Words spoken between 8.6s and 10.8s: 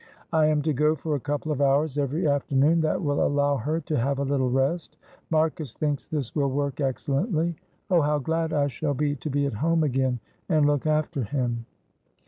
shall be to be at home again and